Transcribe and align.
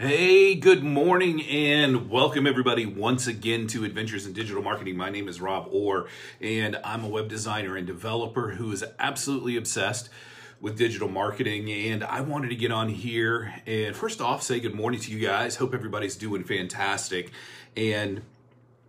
Hey, 0.00 0.54
good 0.54 0.84
morning 0.84 1.42
and 1.42 2.08
welcome 2.08 2.46
everybody 2.46 2.86
once 2.86 3.26
again 3.26 3.66
to 3.66 3.84
Adventures 3.84 4.26
in 4.26 4.32
Digital 4.32 4.62
Marketing. 4.62 4.96
My 4.96 5.10
name 5.10 5.26
is 5.26 5.40
Rob 5.40 5.72
Ward 5.72 6.06
and 6.40 6.78
I'm 6.84 7.02
a 7.02 7.08
web 7.08 7.28
designer 7.28 7.74
and 7.74 7.84
developer 7.84 8.50
who 8.50 8.70
is 8.70 8.84
absolutely 9.00 9.56
obsessed 9.56 10.08
with 10.60 10.78
digital 10.78 11.08
marketing 11.08 11.68
and 11.72 12.04
I 12.04 12.20
wanted 12.20 12.50
to 12.50 12.54
get 12.54 12.70
on 12.70 12.88
here 12.90 13.52
and 13.66 13.96
first 13.96 14.20
off 14.20 14.40
say 14.40 14.60
good 14.60 14.72
morning 14.72 15.00
to 15.00 15.10
you 15.10 15.18
guys. 15.18 15.56
Hope 15.56 15.74
everybody's 15.74 16.14
doing 16.14 16.44
fantastic 16.44 17.32
and 17.76 18.22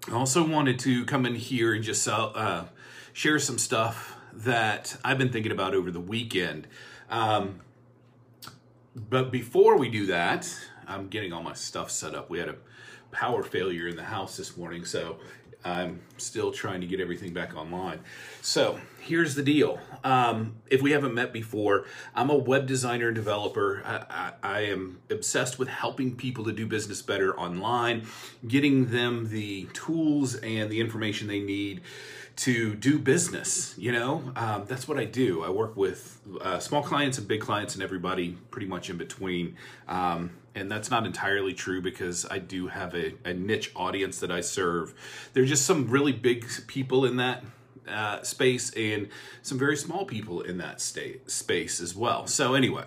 I 0.08 0.14
also 0.14 0.48
wanted 0.48 0.78
to 0.82 1.06
come 1.06 1.26
in 1.26 1.34
here 1.34 1.74
and 1.74 1.84
just 1.84 2.08
uh, 2.08 2.66
share 3.14 3.40
some 3.40 3.58
stuff 3.58 4.16
that 4.32 4.96
I've 5.04 5.18
been 5.18 5.32
thinking 5.32 5.52
about 5.52 5.74
over 5.74 5.90
the 5.90 6.00
weekend. 6.00 6.68
Um, 7.10 7.62
but 8.96 9.32
before 9.32 9.78
we 9.78 9.90
do 9.90 10.06
that, 10.08 10.56
I'm 10.90 11.08
getting 11.08 11.32
all 11.32 11.44
my 11.44 11.54
stuff 11.54 11.92
set 11.92 12.16
up. 12.16 12.30
We 12.30 12.40
had 12.40 12.50
a 12.50 12.56
power 13.12 13.44
failure 13.44 13.88
in 13.88 13.96
the 13.96 14.04
house 14.04 14.36
this 14.36 14.58
morning, 14.58 14.86
so 14.86 15.20
I'm 15.64 16.02
still 16.18 16.52
trying 16.52 16.82
to 16.82 16.88
get 16.88 17.00
everything 17.00 17.34
back 17.34 17.56
online. 17.56 18.00
So 18.42 18.80
here's 19.02 19.36
the 19.36 19.44
deal. 19.44 19.80
Um, 20.04 20.56
if 20.68 20.82
we 20.82 20.92
haven't 20.92 21.14
met 21.14 21.34
before, 21.34 21.86
I'm 22.16 22.30
a 22.30 22.36
web 22.36 22.66
designer 22.66 23.08
and 23.08 23.16
developer. 23.16 23.84
I, 23.86 24.06
I, 24.10 24.58
I, 24.58 24.62
am 24.62 25.02
obsessed 25.10 25.60
with 25.60 25.68
helping 25.68 26.16
people 26.16 26.46
to 26.46 26.54
do 26.54 26.66
business 26.66 27.02
better 27.02 27.38
online, 27.38 28.08
getting 28.48 28.90
them 28.92 29.30
the 29.30 29.66
tools 29.74 30.36
and 30.36 30.70
the 30.70 30.80
information 30.80 31.28
they 31.28 31.42
need 31.42 31.82
to 32.40 32.74
do 32.76 32.98
business. 32.98 33.76
You 33.78 33.92
know, 33.92 34.32
um, 34.36 34.66
that's 34.66 34.88
what 34.88 34.98
I 34.98 35.04
do. 35.04 35.44
I 35.44 35.50
work 35.50 35.76
with 35.76 36.22
uh, 36.42 36.60
small 36.60 36.82
clients 36.82 37.18
and 37.18 37.28
big 37.28 37.42
clients 37.42 37.74
and 37.74 37.84
everybody 37.84 38.38
pretty 38.50 38.68
much 38.68 38.90
in 38.90 38.98
between. 38.98 39.58
Um, 39.90 40.32
and 40.56 40.72
that's 40.72 40.90
not 40.90 41.06
entirely 41.06 41.54
true 41.54 41.82
because 41.82 42.26
I 42.30 42.40
do 42.40 42.68
have 42.68 42.96
a, 42.96 43.14
a 43.26 43.34
niche 43.34 43.72
audience 43.76 44.20
that 44.20 44.32
I 44.32 44.40
serve. 44.40 44.94
There's 45.34 45.50
just 45.50 45.66
some 45.66 45.90
really 45.90 46.14
big 46.14 46.46
people 46.68 47.06
in 47.06 47.18
that 47.18 47.44
uh, 47.88 48.22
space 48.24 48.72
and 48.74 49.10
some 49.42 49.60
very 49.60 49.76
small 49.76 50.06
people 50.06 50.42
in 50.42 50.60
that 50.60 50.80
state 50.80 51.30
space 51.30 51.82
as 51.82 51.94
well. 51.94 52.26
So 52.26 52.54
anyway, 52.54 52.86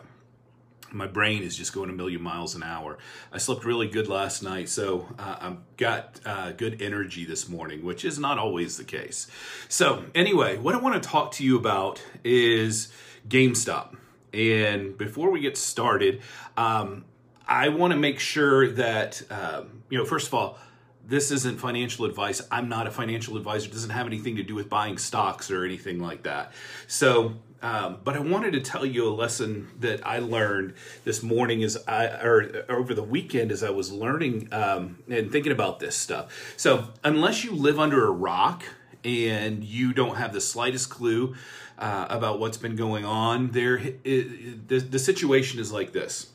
my 0.92 1.06
brain 1.06 1.42
is 1.42 1.56
just 1.56 1.72
going 1.72 1.90
a 1.90 1.92
million 1.92 2.22
miles 2.22 2.54
an 2.54 2.62
hour. 2.62 2.98
I 3.32 3.38
slept 3.38 3.64
really 3.64 3.88
good 3.88 4.08
last 4.08 4.42
night, 4.42 4.68
so 4.68 5.08
uh, 5.18 5.36
I've 5.40 5.76
got 5.76 6.20
uh, 6.24 6.52
good 6.52 6.82
energy 6.82 7.24
this 7.24 7.48
morning, 7.48 7.84
which 7.84 8.04
is 8.04 8.18
not 8.18 8.38
always 8.38 8.76
the 8.76 8.84
case. 8.84 9.26
So, 9.68 10.04
anyway, 10.14 10.58
what 10.58 10.74
I 10.74 10.78
want 10.78 11.02
to 11.02 11.08
talk 11.08 11.32
to 11.32 11.44
you 11.44 11.56
about 11.56 12.02
is 12.24 12.92
GameStop. 13.28 13.96
And 14.32 14.96
before 14.96 15.30
we 15.30 15.40
get 15.40 15.56
started, 15.56 16.22
um, 16.56 17.04
I 17.46 17.68
want 17.68 17.92
to 17.92 17.98
make 17.98 18.18
sure 18.18 18.70
that, 18.72 19.22
um, 19.30 19.82
you 19.90 19.98
know, 19.98 20.04
first 20.04 20.28
of 20.28 20.34
all, 20.34 20.58
this 21.04 21.30
isn't 21.30 21.58
financial 21.58 22.04
advice. 22.04 22.40
I'm 22.50 22.68
not 22.68 22.86
a 22.86 22.90
financial 22.90 23.36
advisor. 23.36 23.68
It 23.68 23.72
doesn't 23.72 23.90
have 23.90 24.06
anything 24.06 24.36
to 24.36 24.42
do 24.42 24.54
with 24.54 24.68
buying 24.68 24.98
stocks 24.98 25.50
or 25.50 25.64
anything 25.64 25.98
like 25.98 26.22
that. 26.22 26.52
So, 26.86 27.34
um, 27.62 27.98
but 28.02 28.16
I 28.16 28.18
wanted 28.18 28.52
to 28.52 28.60
tell 28.60 28.84
you 28.84 29.08
a 29.08 29.14
lesson 29.14 29.68
that 29.78 30.04
I 30.06 30.18
learned 30.18 30.74
this 31.04 31.22
morning 31.22 31.62
as 31.62 31.78
I, 31.86 32.06
or 32.06 32.64
over 32.68 32.92
the 32.92 33.02
weekend 33.02 33.52
as 33.52 33.62
I 33.62 33.70
was 33.70 33.92
learning 33.92 34.48
um, 34.52 34.98
and 35.08 35.30
thinking 35.30 35.52
about 35.52 35.78
this 35.78 35.96
stuff. 35.96 36.54
So, 36.56 36.88
unless 37.04 37.44
you 37.44 37.52
live 37.52 37.78
under 37.78 38.04
a 38.06 38.10
rock 38.10 38.64
and 39.04 39.62
you 39.62 39.92
don't 39.92 40.16
have 40.16 40.32
the 40.32 40.40
slightest 40.40 40.90
clue 40.90 41.34
uh, 41.78 42.06
about 42.10 42.40
what's 42.40 42.56
been 42.56 42.76
going 42.76 43.04
on, 43.04 43.52
there, 43.52 43.76
it, 44.04 44.68
the, 44.68 44.80
the 44.80 44.98
situation 44.98 45.60
is 45.60 45.72
like 45.72 45.92
this 45.92 46.32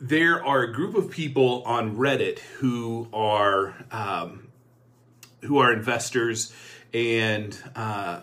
there 0.00 0.44
are 0.44 0.62
a 0.62 0.72
group 0.72 0.94
of 0.94 1.10
people 1.10 1.62
on 1.64 1.96
Reddit 1.96 2.38
who 2.38 3.08
are 3.12 3.74
um, 3.90 4.48
who 5.42 5.58
are 5.58 5.72
investors 5.72 6.52
and 6.92 7.56
uh, 7.74 8.20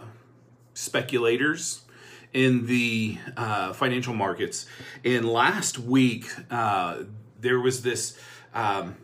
speculators 0.82 1.82
in 2.34 2.66
the 2.66 3.18
uh, 3.38 3.74
financial 3.74 4.14
markets. 4.14 4.66
And 5.06 5.28
last 5.28 5.78
week, 5.78 6.26
uh, 6.50 7.04
there 7.40 7.60
was 7.60 7.82
this. 7.84 8.18
Um, 8.54 8.98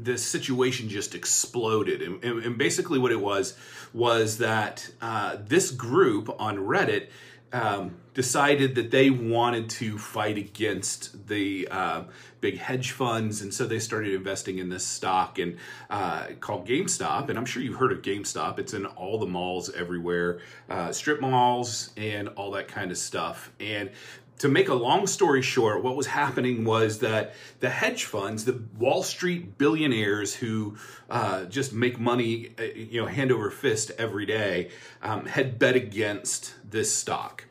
this 0.00 0.24
situation 0.24 0.88
just 0.88 1.16
exploded, 1.16 2.02
and, 2.02 2.22
and, 2.22 2.56
basically, 2.56 3.00
what 3.00 3.10
it 3.10 3.20
was 3.20 3.58
was 3.92 4.38
that 4.38 4.88
uh, 5.02 5.38
this 5.44 5.72
group 5.72 6.32
on 6.38 6.58
Reddit 6.58 7.08
um, 7.52 7.96
decided 8.14 8.74
that 8.74 8.90
they 8.90 9.10
wanted 9.10 9.70
to 9.70 9.96
fight 9.98 10.36
against 10.36 11.28
the 11.28 11.68
uh, 11.70 12.04
big 12.40 12.58
hedge 12.58 12.90
funds, 12.90 13.42
and 13.42 13.52
so 13.52 13.66
they 13.66 13.78
started 13.78 14.14
investing 14.14 14.58
in 14.58 14.68
this 14.68 14.86
stock 14.86 15.38
and 15.38 15.56
uh, 15.88 16.26
called 16.40 16.66
GameStop. 16.66 17.28
And 17.28 17.38
I'm 17.38 17.46
sure 17.46 17.62
you've 17.62 17.76
heard 17.76 17.92
of 17.92 18.02
GameStop. 18.02 18.58
It's 18.58 18.74
in 18.74 18.86
all 18.86 19.18
the 19.18 19.26
malls 19.26 19.70
everywhere, 19.70 20.40
uh, 20.68 20.92
strip 20.92 21.20
malls, 21.20 21.90
and 21.96 22.28
all 22.30 22.50
that 22.52 22.68
kind 22.68 22.90
of 22.90 22.98
stuff. 22.98 23.52
And 23.60 23.90
to 24.38 24.48
make 24.48 24.68
a 24.68 24.74
long 24.74 25.06
story 25.06 25.42
short, 25.42 25.82
what 25.82 25.96
was 25.96 26.06
happening 26.06 26.64
was 26.64 27.00
that 27.00 27.34
the 27.60 27.68
hedge 27.68 28.04
funds, 28.04 28.44
the 28.44 28.62
Wall 28.78 29.02
Street 29.02 29.58
billionaires 29.58 30.34
who 30.34 30.76
uh, 31.10 31.44
just 31.44 31.72
make 31.72 31.98
money, 31.98 32.50
uh, 32.58 32.62
you 32.62 33.00
know, 33.00 33.06
hand 33.06 33.32
over 33.32 33.50
fist 33.50 33.90
every 33.98 34.26
day, 34.26 34.70
um, 35.02 35.26
had 35.26 35.58
bet 35.58 35.74
against 35.76 36.54
this 36.68 36.94
stock, 36.94 37.44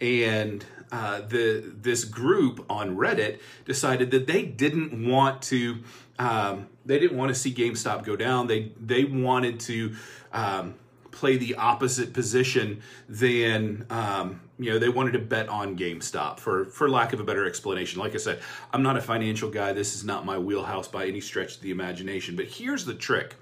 and 0.00 0.64
uh, 0.92 1.22
the 1.22 1.72
this 1.80 2.04
group 2.04 2.64
on 2.68 2.96
Reddit 2.96 3.40
decided 3.64 4.10
that 4.10 4.26
they 4.26 4.44
didn't 4.44 5.08
want 5.08 5.42
to. 5.42 5.78
Um, 6.18 6.68
they 6.86 6.98
didn't 6.98 7.16
want 7.16 7.30
to 7.30 7.34
see 7.34 7.52
GameStop 7.52 8.04
go 8.04 8.14
down. 8.16 8.46
They 8.46 8.72
they 8.78 9.04
wanted 9.04 9.60
to 9.60 9.96
um, 10.32 10.74
play 11.14 11.36
the 11.36 11.54
opposite 11.54 12.12
position 12.12 12.82
than 13.08 13.86
um, 13.88 14.40
you 14.58 14.70
know 14.70 14.78
they 14.78 14.88
wanted 14.88 15.12
to 15.12 15.20
bet 15.20 15.48
on 15.48 15.78
GameStop 15.78 16.38
for 16.38 16.66
for 16.66 16.90
lack 16.90 17.12
of 17.12 17.20
a 17.20 17.24
better 17.24 17.46
explanation. 17.46 18.00
Like 18.00 18.14
I 18.14 18.18
said, 18.18 18.40
I'm 18.72 18.82
not 18.82 18.96
a 18.96 19.00
financial 19.00 19.48
guy. 19.48 19.72
This 19.72 19.94
is 19.94 20.04
not 20.04 20.26
my 20.26 20.38
wheelhouse 20.38 20.88
by 20.88 21.06
any 21.06 21.20
stretch 21.20 21.56
of 21.56 21.62
the 21.62 21.70
imagination. 21.70 22.36
But 22.36 22.46
here's 22.46 22.84
the 22.84 22.94
trick. 22.94 23.36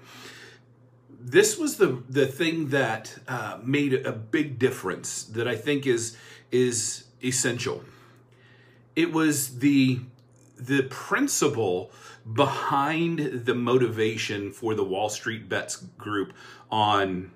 This 1.19 1.57
was 1.57 1.77
the 1.77 2.03
the 2.07 2.27
thing 2.27 2.69
that 2.69 3.17
uh, 3.27 3.59
made 3.63 3.93
a 3.93 4.11
big 4.11 4.59
difference 4.59 5.23
that 5.23 5.47
I 5.47 5.55
think 5.55 5.87
is 5.87 6.15
is 6.51 7.05
essential. 7.23 7.83
It 8.95 9.11
was 9.11 9.59
the 9.59 9.99
the 10.57 10.83
principle 10.83 11.91
behind 12.31 13.45
the 13.45 13.55
motivation 13.55 14.51
for 14.51 14.75
the 14.75 14.83
Wall 14.83 15.09
Street 15.09 15.49
Bets 15.49 15.75
group 15.97 16.33
on 16.71 17.31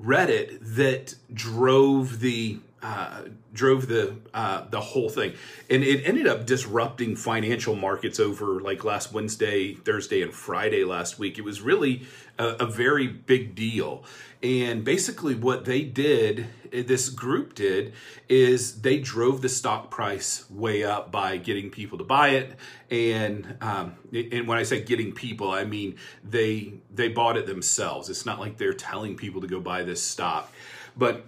Reddit 0.00 0.58
that 0.60 1.14
drove 1.32 2.20
the 2.20 2.60
uh, 2.82 3.22
drove 3.52 3.86
the 3.86 4.16
uh, 4.34 4.66
the 4.70 4.80
whole 4.80 5.08
thing, 5.08 5.34
and 5.70 5.84
it 5.84 6.02
ended 6.04 6.26
up 6.26 6.44
disrupting 6.44 7.14
financial 7.14 7.76
markets 7.76 8.18
over 8.18 8.60
like 8.60 8.82
last 8.82 9.12
Wednesday, 9.12 9.74
Thursday, 9.74 10.20
and 10.20 10.34
Friday 10.34 10.84
last 10.84 11.18
week. 11.18 11.38
It 11.38 11.42
was 11.42 11.60
really 11.60 12.02
a, 12.38 12.48
a 12.60 12.66
very 12.66 13.06
big 13.06 13.54
deal, 13.54 14.04
and 14.42 14.84
basically 14.84 15.36
what 15.36 15.64
they 15.64 15.82
did, 15.82 16.48
this 16.72 17.08
group 17.08 17.54
did, 17.54 17.92
is 18.28 18.80
they 18.82 18.98
drove 18.98 19.42
the 19.42 19.48
stock 19.48 19.88
price 19.88 20.50
way 20.50 20.82
up 20.82 21.12
by 21.12 21.36
getting 21.36 21.70
people 21.70 21.98
to 21.98 22.04
buy 22.04 22.30
it, 22.30 22.56
and 22.90 23.58
um, 23.60 23.94
and 24.12 24.48
when 24.48 24.58
I 24.58 24.64
say 24.64 24.82
getting 24.82 25.12
people, 25.12 25.52
I 25.52 25.62
mean 25.62 25.94
they 26.24 26.74
they 26.92 27.06
bought 27.06 27.36
it 27.36 27.46
themselves. 27.46 28.10
It's 28.10 28.26
not 28.26 28.40
like 28.40 28.56
they're 28.58 28.74
telling 28.74 29.16
people 29.16 29.40
to 29.40 29.46
go 29.46 29.60
buy 29.60 29.84
this 29.84 30.02
stock, 30.02 30.52
but 30.96 31.26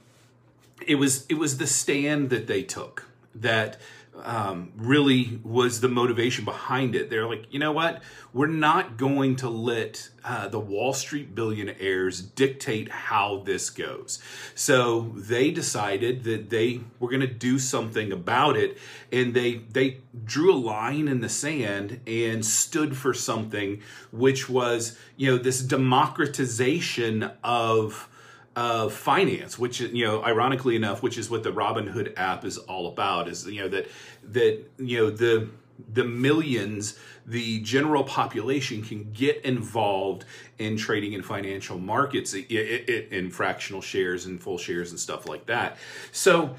it 0.86 0.96
was 0.96 1.26
it 1.28 1.34
was 1.34 1.58
the 1.58 1.66
stand 1.66 2.30
that 2.30 2.46
they 2.46 2.62
took 2.62 3.06
that 3.34 3.78
um, 4.22 4.72
really 4.76 5.40
was 5.42 5.80
the 5.80 5.88
motivation 5.88 6.44
behind 6.44 6.94
it. 6.94 7.10
They're 7.10 7.26
like, 7.26 7.46
you 7.50 7.58
know 7.58 7.72
what? 7.72 8.02
We're 8.32 8.46
not 8.46 8.96
going 8.96 9.36
to 9.36 9.48
let 9.48 10.08
uh, 10.24 10.48
the 10.48 10.60
Wall 10.60 10.92
Street 10.92 11.34
billionaires 11.34 12.20
dictate 12.20 12.90
how 12.90 13.42
this 13.44 13.70
goes. 13.70 14.20
So 14.54 15.12
they 15.16 15.50
decided 15.50 16.24
that 16.24 16.50
they 16.50 16.80
were 16.98 17.08
going 17.08 17.20
to 17.20 17.26
do 17.26 17.58
something 17.58 18.12
about 18.12 18.56
it, 18.56 18.78
and 19.12 19.34
they 19.34 19.56
they 19.70 19.98
drew 20.24 20.52
a 20.52 20.56
line 20.56 21.08
in 21.08 21.20
the 21.20 21.28
sand 21.28 22.00
and 22.06 22.44
stood 22.44 22.96
for 22.96 23.14
something, 23.14 23.82
which 24.12 24.48
was 24.48 24.96
you 25.16 25.30
know 25.30 25.38
this 25.38 25.60
democratization 25.60 27.30
of 27.42 28.08
of 28.56 28.92
finance, 28.92 29.58
which 29.58 29.80
you 29.80 30.04
know, 30.04 30.22
ironically 30.22 30.76
enough, 30.76 31.02
which 31.02 31.18
is 31.18 31.28
what 31.28 31.42
the 31.42 31.52
Robinhood 31.52 32.14
app 32.16 32.44
is 32.44 32.58
all 32.58 32.88
about, 32.88 33.28
is 33.28 33.46
you 33.46 33.62
know 33.62 33.68
that 33.68 33.88
that 34.22 34.64
you 34.78 34.98
know 34.98 35.10
the 35.10 35.48
the 35.92 36.04
millions, 36.04 36.98
the 37.26 37.60
general 37.60 38.04
population 38.04 38.82
can 38.82 39.10
get 39.12 39.44
involved 39.44 40.24
in 40.58 40.76
trading 40.76 41.14
in 41.14 41.22
financial 41.22 41.78
markets 41.78 42.34
in 42.34 43.30
fractional 43.30 43.80
shares 43.80 44.26
and 44.26 44.40
full 44.40 44.58
shares 44.58 44.90
and 44.90 45.00
stuff 45.00 45.26
like 45.28 45.46
that. 45.46 45.76
So 46.12 46.54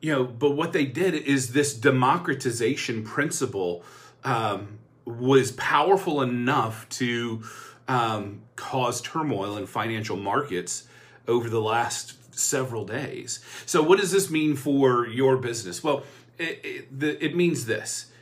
you 0.00 0.12
know, 0.12 0.24
but 0.24 0.52
what 0.52 0.72
they 0.72 0.86
did 0.86 1.14
is 1.14 1.52
this 1.52 1.74
democratization 1.74 3.02
principle 3.02 3.82
um, 4.24 4.78
was 5.04 5.52
powerful 5.52 6.22
enough 6.22 6.88
to 6.90 7.42
um, 7.88 8.42
cause 8.56 9.00
turmoil 9.00 9.56
in 9.56 9.66
financial 9.66 10.16
markets 10.16 10.88
over 11.28 11.48
the 11.48 11.60
last 11.60 12.14
several 12.36 12.84
days. 12.84 13.40
So, 13.64 13.82
what 13.82 13.98
does 13.98 14.10
this 14.10 14.30
mean 14.30 14.56
for 14.56 15.06
your 15.06 15.36
business? 15.36 15.82
Well, 15.82 16.02
it, 16.38 16.88
it, 17.00 17.18
it 17.20 17.36
means 17.36 17.66
this 17.66 18.12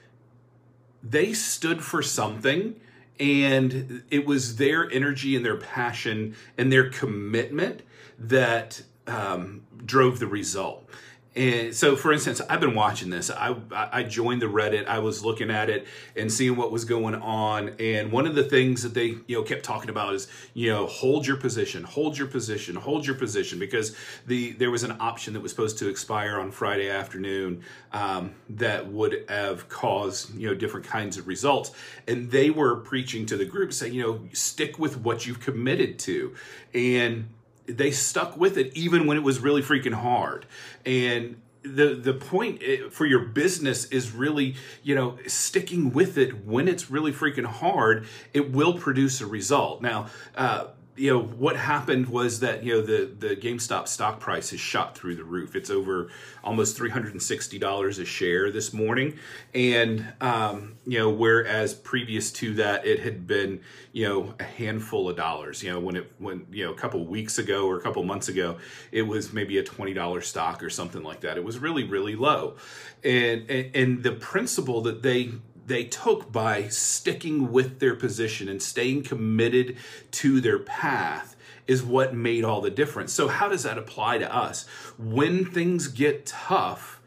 they 1.03 1.35
stood 1.35 1.83
for 1.83 2.01
something 2.01 2.81
and 3.21 4.03
it 4.11 4.27
was 4.27 4.57
their 4.57 4.91
energy 4.91 5.37
and 5.37 5.45
their 5.45 5.57
passion 5.57 6.35
and 6.57 6.73
their 6.73 6.89
commitment 6.89 7.83
that 8.19 8.83
um, 9.07 9.63
drove 9.85 10.19
the 10.19 10.27
result. 10.27 10.89
And 11.37 11.75
so, 11.75 11.97
for 11.97 12.13
instance, 12.13 12.41
I've 12.49 12.61
been 12.61 12.75
watching 12.77 13.11
this. 13.11 13.29
I 13.29 13.57
I 13.73 14.05
joined 14.05 14.41
the 14.41 14.47
Reddit. 14.47 14.87
I 14.87 15.01
was 15.01 15.25
looking 15.25 15.51
at 15.51 15.69
it 15.69 15.87
and 16.15 16.33
seeing 16.33 16.55
what 16.55 16.71
was 16.71 16.85
going 16.85 17.17
on. 17.17 17.71
And 17.81 18.13
one 18.13 18.27
of 18.27 18.37
the 18.37 18.45
things 18.45 18.83
that 18.85 18.95
they 18.95 19.17
you 19.27 19.37
know 19.37 19.43
kept 19.43 19.65
talking 19.65 19.91
about 19.91 20.15
is 20.15 20.29
you 20.55 20.71
know 20.71 20.87
hold 20.87 21.27
your 21.27 21.37
position, 21.37 21.83
hold 21.83 22.17
your 22.17 22.29
position, 22.29 22.77
hold 22.77 23.05
your 23.05 23.17
position, 23.17 23.59
because 23.59 23.97
the 24.27 24.53
there 24.53 24.71
was 24.71 24.85
an 24.85 24.97
option 25.01 25.33
that 25.35 25.41
was 25.41 25.51
supposed 25.51 25.79
to 25.79 25.89
expire 25.89 26.39
on 26.39 26.53
Friday 26.53 26.89
afternoon 26.89 27.63
um, 27.93 28.33
that 28.49 28.87
would 28.87 29.25
have 29.29 29.69
caused 29.69 30.37
you 30.37 30.47
know 30.47 30.55
different 30.55 30.87
kinds 30.87 31.17
of 31.17 31.27
results. 31.27 31.73
And 32.07 32.31
they 32.31 32.51
were 32.51 32.77
preaching 32.77 33.27
to 33.27 33.37
the 33.37 33.45
group 33.45 33.73
saying 33.73 33.93
you 33.93 34.03
know 34.03 34.21
stick 34.33 34.79
with 34.79 34.99
what 34.99 35.27
you've 35.27 35.41
committed 35.41 35.99
to, 36.01 36.37
and 36.73 37.29
they 37.67 37.91
stuck 37.91 38.37
with 38.37 38.57
it 38.59 38.77
even 38.77 39.07
when 39.07 39.17
it 39.17 39.23
was 39.23 39.41
really 39.41 39.63
freaking 39.63 39.95
hard. 39.95 40.47
And 40.85 41.41
the 41.65 41.95
the 41.95 42.13
point 42.13 42.63
eh, 42.63 42.89
for 42.91 43.07
your 43.07 43.21
business 43.21 43.87
is 43.87 44.13
really 44.13 44.55
you 44.83 44.95
know 44.95 45.19
sticking 45.27 45.93
with 45.93 46.19
it 46.19 46.45
when 46.45 46.69
it's 46.69 46.91
really 46.91 47.13
freaking 47.13 47.47
hard 47.47 48.07
it 48.35 48.53
will 48.53 48.75
produce 48.75 49.21
a 49.23 49.27
result 49.27 49.81
now 49.81 50.07
uh, 50.37 50.67
you 50.97 51.11
know 51.11 51.21
what 51.21 51.57
happened 51.57 52.09
was 52.09 52.41
that 52.41 52.63
you 52.63 52.75
know 52.75 52.81
the 52.81 53.11
the 53.19 53.37
GameStop 53.37 53.89
stock 53.89 54.21
price 54.21 54.51
has 54.51 54.61
shot 54.61 54.97
through 54.97 55.17
the 55.17 55.25
roof. 55.25 55.57
It's 55.57 55.71
over 55.71 56.11
almost 56.43 56.77
three 56.77 56.91
hundred 56.91 57.13
and 57.13 57.23
sixty 57.23 57.59
dollars 57.59 57.99
a 57.99 58.05
share 58.05 58.51
this 58.51 58.73
morning, 58.73 59.19
and 59.55 60.07
um, 60.21 60.77
you 60.87 60.99
know 60.99 61.11
whereas 61.11 61.75
previous 61.75 62.31
to 62.33 62.55
that 62.55 62.87
it 62.87 63.01
had 63.01 63.27
been 63.27 63.61
you 63.93 64.09
know 64.09 64.35
a 64.39 64.45
handful 64.45 65.09
of 65.09 65.17
dollars. 65.17 65.63
You 65.63 65.73
know 65.73 65.81
when 65.81 65.97
it 65.97 66.13
when 66.19 66.47
you 66.51 66.65
know 66.65 66.73
a 66.73 66.77
couple 66.77 67.05
weeks 67.05 67.39
ago 67.39 67.67
or 67.67 67.77
a 67.77 67.81
couple 67.81 68.03
months 68.05 68.29
ago 68.29 68.59
it 68.93 69.03
was 69.03 69.33
maybe 69.33 69.59
a 69.59 69.65
twenty 69.65 69.95
dollar 69.95 70.21
stock 70.21 70.63
or 70.63 70.71
something 70.71 71.03
like 71.03 71.21
that. 71.21 71.37
It 71.37 71.45
was 71.45 71.59
really 71.59 71.85
really 71.85 72.15
low, 72.15 72.55
and 73.03 73.51
and, 73.51 73.75
and 73.75 74.03
the 74.03 74.13
principle 74.13 74.81
that 74.83 75.03
they 75.03 75.33
they 75.67 75.85
took 75.85 76.31
by 76.31 76.69
sticking 76.69 77.51
with 77.53 77.81
their 77.81 77.95
position 77.95 78.49
and 78.49 78.63
staying 78.63 79.03
committed 79.03 79.77
to 80.13 80.41
their 80.41 80.59
path 80.59 81.37
is 81.67 81.83
what 81.83 82.15
made 82.15 82.45
all 82.45 82.61
the 82.61 82.71
difference. 82.71 83.13
So, 83.13 83.29
how 83.29 83.49
does 83.49 83.63
that 83.63 83.79
apply 83.79 84.19
to 84.19 84.35
us? 84.35 84.67
When 84.99 85.45
things 85.45 85.89
get 85.89 86.27
tough 86.27 87.01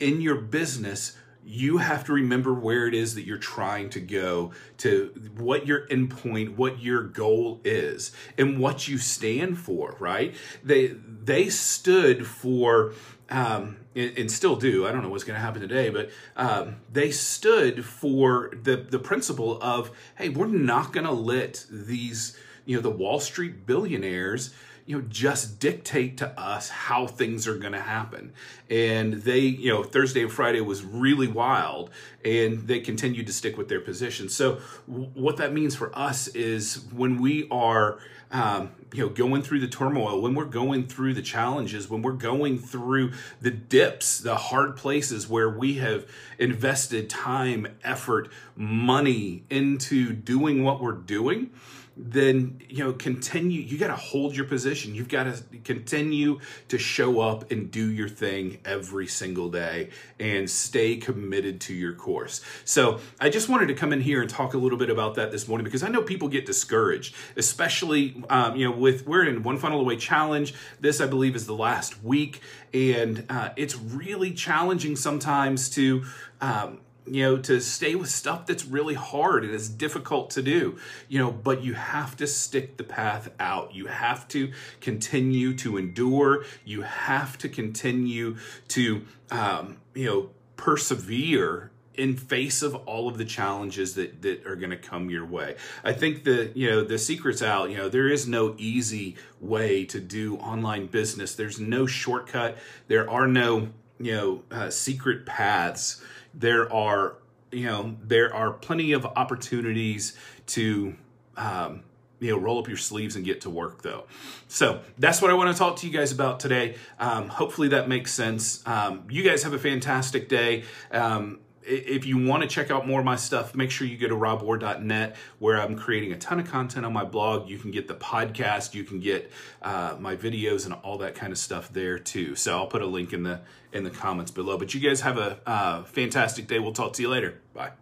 in 0.00 0.20
your 0.20 0.36
business, 0.36 1.16
you 1.46 1.78
have 1.78 2.04
to 2.04 2.12
remember 2.12 2.52
where 2.52 2.88
it 2.88 2.94
is 2.94 3.14
that 3.14 3.24
you're 3.24 3.38
trying 3.38 3.88
to 3.88 4.00
go 4.00 4.50
to 4.78 5.12
what 5.36 5.64
your 5.64 5.86
endpoint 5.86 6.56
what 6.56 6.80
your 6.80 7.04
goal 7.04 7.60
is 7.64 8.10
and 8.36 8.58
what 8.58 8.88
you 8.88 8.98
stand 8.98 9.56
for 9.56 9.94
right 10.00 10.34
they 10.64 10.88
they 10.88 11.48
stood 11.48 12.26
for 12.26 12.92
um, 13.30 13.76
and, 13.94 14.30
still 14.30 14.56
do. 14.56 14.86
I 14.86 14.92
don't 14.92 15.02
know 15.02 15.08
what's 15.08 15.24
going 15.24 15.36
to 15.36 15.40
happen 15.40 15.60
today, 15.60 15.90
but 15.90 16.10
um, 16.36 16.76
they 16.92 17.10
stood 17.10 17.84
for 17.84 18.52
the 18.62 18.76
the 18.76 18.98
principle 18.98 19.60
of, 19.62 19.90
hey, 20.16 20.28
we're 20.28 20.46
not 20.46 20.92
going 20.92 21.06
to 21.06 21.12
let 21.12 21.64
these, 21.70 22.36
you 22.64 22.76
know, 22.76 22.82
the 22.82 22.90
Wall 22.90 23.20
Street 23.20 23.66
billionaires 23.66 24.54
you 24.86 24.96
know 24.96 25.04
just 25.08 25.60
dictate 25.60 26.16
to 26.18 26.40
us 26.40 26.68
how 26.68 27.06
things 27.06 27.46
are 27.46 27.56
going 27.56 27.72
to 27.72 27.80
happen. 27.80 28.32
And 28.70 29.14
they 29.14 29.40
you 29.40 29.72
know 29.72 29.82
thursday 29.82 30.22
and 30.22 30.32
friday 30.32 30.60
was 30.60 30.84
really 30.84 31.28
wild 31.28 31.90
and 32.24 32.66
they 32.66 32.80
continued 32.80 33.26
to 33.26 33.32
stick 33.32 33.56
with 33.58 33.68
their 33.68 33.80
position. 33.80 34.28
So 34.28 34.56
what 34.86 35.36
that 35.36 35.52
means 35.52 35.74
for 35.74 35.96
us 35.96 36.28
is 36.28 36.84
when 36.92 37.20
we 37.20 37.48
are 37.50 37.98
um, 38.30 38.70
you 38.92 39.04
know 39.04 39.08
going 39.08 39.42
through 39.42 39.60
the 39.60 39.68
turmoil 39.68 40.20
when 40.20 40.34
we're 40.34 40.44
going 40.44 40.86
through 40.86 41.14
the 41.14 41.22
challenges 41.22 41.88
when 41.88 42.02
we're 42.02 42.12
going 42.12 42.58
through 42.58 43.12
the 43.40 43.50
dips 43.50 44.18
the 44.18 44.34
hard 44.36 44.76
places 44.76 45.28
where 45.28 45.48
we 45.48 45.74
have 45.74 46.06
invested 46.38 47.08
time 47.08 47.66
effort 47.84 48.28
money 48.56 49.44
into 49.48 50.12
doing 50.12 50.64
what 50.64 50.80
we're 50.80 50.92
doing 50.92 51.50
then 51.96 52.60
you 52.68 52.84
know 52.84 52.92
continue 52.92 53.60
you 53.60 53.78
got 53.78 53.88
to 53.88 53.96
hold 53.96 54.36
your 54.36 54.46
position. 54.46 54.94
You've 54.94 55.08
got 55.08 55.24
to 55.24 55.42
continue 55.64 56.40
to 56.68 56.78
show 56.78 57.20
up 57.20 57.50
and 57.50 57.70
do 57.70 57.90
your 57.90 58.08
thing 58.08 58.58
every 58.64 59.06
single 59.06 59.48
day 59.48 59.90
and 60.20 60.48
stay 60.48 60.96
committed 60.96 61.60
to 61.62 61.74
your 61.74 61.94
course. 61.94 62.40
So 62.64 63.00
i 63.20 63.28
just 63.28 63.48
wanted 63.48 63.68
to 63.68 63.74
come 63.74 63.92
in 63.92 64.00
here 64.00 64.20
and 64.20 64.28
talk 64.28 64.54
a 64.54 64.58
little 64.58 64.78
bit 64.78 64.90
about 64.90 65.14
that 65.14 65.30
this 65.30 65.48
morning 65.48 65.64
because 65.64 65.82
i 65.82 65.88
know 65.88 66.02
people 66.02 66.28
get 66.28 66.46
discouraged 66.46 67.14
especially 67.36 68.22
um, 68.28 68.56
you 68.56 68.68
know 68.68 68.76
with 68.76 69.06
we're 69.06 69.24
in 69.24 69.42
one 69.42 69.58
funnel 69.58 69.80
away 69.80 69.96
challenge. 69.96 70.54
This 70.80 71.00
i 71.00 71.06
believe 71.06 71.36
is 71.36 71.46
the 71.46 71.54
last 71.54 72.02
week. 72.02 72.40
And 72.74 73.24
uh, 73.30 73.50
it's 73.56 73.76
really 73.76 74.32
challenging 74.32 74.96
sometimes 74.96 75.70
to 75.70 76.04
um, 76.40 76.80
you 77.06 77.22
know, 77.22 77.36
to 77.38 77.60
stay 77.60 77.94
with 77.94 78.10
stuff 78.10 78.46
that's 78.46 78.64
really 78.64 78.94
hard 78.94 79.44
and 79.44 79.54
it's 79.54 79.68
difficult 79.68 80.30
to 80.30 80.42
do, 80.42 80.78
you 81.08 81.18
know, 81.18 81.30
but 81.30 81.62
you 81.62 81.74
have 81.74 82.16
to 82.16 82.26
stick 82.26 82.76
the 82.76 82.84
path 82.84 83.30
out. 83.38 83.74
You 83.74 83.86
have 83.86 84.26
to 84.28 84.52
continue 84.80 85.54
to 85.58 85.76
endure. 85.76 86.44
You 86.64 86.82
have 86.82 87.38
to 87.38 87.48
continue 87.48 88.36
to, 88.68 89.02
um, 89.30 89.78
you 89.94 90.06
know, 90.06 90.30
persevere 90.56 91.70
in 91.94 92.16
face 92.16 92.62
of 92.62 92.74
all 92.74 93.08
of 93.08 93.18
the 93.18 93.24
challenges 93.24 93.94
that, 93.94 94.22
that 94.22 94.46
are 94.46 94.56
going 94.56 94.70
to 94.70 94.76
come 94.76 95.08
your 95.08 95.24
way. 95.24 95.56
I 95.82 95.92
think 95.92 96.24
the, 96.24 96.52
you 96.54 96.68
know, 96.68 96.84
the 96.84 96.98
secret's 96.98 97.42
out, 97.42 97.70
you 97.70 97.78
know, 97.78 97.88
there 97.88 98.08
is 98.08 98.26
no 98.26 98.54
easy 98.58 99.16
way 99.40 99.84
to 99.86 100.00
do 100.00 100.36
online 100.36 100.86
business. 100.86 101.34
There's 101.34 101.58
no 101.58 101.86
shortcut. 101.86 102.58
There 102.88 103.08
are 103.08 103.26
no, 103.26 103.68
you 103.98 104.12
know, 104.12 104.42
uh, 104.50 104.70
secret 104.70 105.26
paths. 105.26 106.02
There 106.34 106.72
are 106.72 107.16
you 107.50 107.66
know 107.66 107.96
there 108.02 108.34
are 108.34 108.52
plenty 108.52 108.92
of 108.92 109.06
opportunities 109.06 110.16
to 110.48 110.94
um, 111.36 111.82
you 112.20 112.30
know 112.30 112.38
roll 112.38 112.58
up 112.58 112.68
your 112.68 112.76
sleeves 112.76 113.16
and 113.16 113.24
get 113.24 113.42
to 113.42 113.50
work 113.50 113.82
though. 113.82 114.04
So 114.48 114.80
that's 114.98 115.20
what 115.20 115.30
i 115.30 115.34
want 115.34 115.52
to 115.52 115.58
talk 115.58 115.76
to 115.76 115.86
you 115.86 115.92
guys 115.92 116.12
about 116.12 116.40
today. 116.40 116.76
Um, 116.98 117.28
hopefully 117.28 117.68
that 117.68 117.88
makes 117.88 118.12
sense. 118.12 118.66
Um, 118.66 119.04
you 119.10 119.22
guys 119.22 119.42
have 119.42 119.52
a 119.52 119.58
fantastic 119.58 120.28
day. 120.28 120.64
Um, 120.90 121.40
if 121.66 122.06
you 122.06 122.24
want 122.24 122.42
to 122.42 122.48
check 122.48 122.70
out 122.70 122.86
more 122.86 123.00
of 123.00 123.04
my 123.04 123.16
stuff, 123.16 123.54
make 123.54 123.70
sure 123.70 123.86
you 123.86 123.98
go 123.98 124.08
to 124.08 124.14
robward.net 124.14 125.16
where 125.38 125.60
I'm 125.60 125.76
creating 125.76 126.12
a 126.12 126.16
ton 126.16 126.38
of 126.38 126.48
content 126.48 126.86
on 126.86 126.92
my 126.92 127.04
blog. 127.04 127.48
You 127.48 127.58
can 127.58 127.70
get 127.70 127.88
the 127.88 127.94
podcast, 127.94 128.74
you 128.74 128.84
can 128.84 129.00
get 129.00 129.30
uh, 129.62 129.96
my 129.98 130.16
videos 130.16 130.64
and 130.64 130.74
all 130.74 130.98
that 130.98 131.14
kind 131.14 131.32
of 131.32 131.38
stuff 131.38 131.72
there 131.72 131.98
too. 131.98 132.36
So 132.36 132.56
I'll 132.56 132.68
put 132.68 132.82
a 132.82 132.86
link 132.86 133.12
in 133.12 133.24
the 133.24 133.40
in 133.72 133.84
the 133.84 133.90
comments 133.90 134.30
below. 134.30 134.56
But 134.56 134.74
you 134.74 134.80
guys 134.80 135.00
have 135.00 135.18
a 135.18 135.40
uh, 135.46 135.82
fantastic 135.84 136.46
day. 136.46 136.58
We'll 136.58 136.72
talk 136.72 136.94
to 136.94 137.02
you 137.02 137.08
later. 137.08 137.40
Bye. 137.52 137.72